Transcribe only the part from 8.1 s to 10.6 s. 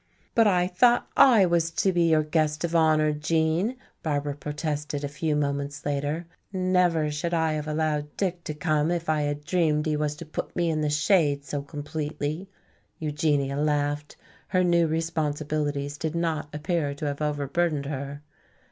Dick to come if I had dreamed he was to put